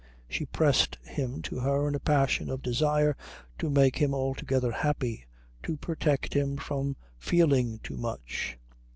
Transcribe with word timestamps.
She 0.27 0.47
pressed 0.47 0.97
him 1.03 1.43
to 1.43 1.59
her 1.59 1.87
in 1.87 1.93
a 1.93 1.99
passion 1.99 2.49
of 2.49 2.63
desire 2.63 3.15
to 3.59 3.69
make 3.69 3.97
him 3.97 4.15
altogether 4.15 4.71
happy, 4.71 5.27
to 5.61 5.77
protect 5.77 6.33
him 6.33 6.57
from 6.57 6.95
feeling 7.19 7.77
too 7.83 7.97
much. 7.97 8.57